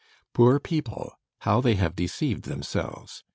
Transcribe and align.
"Poor 0.33 0.59
people! 0.59 1.13
How 1.41 1.61
they 1.61 1.75
have 1.75 1.95
deceived 1.95 2.45
themselves! 2.45 3.23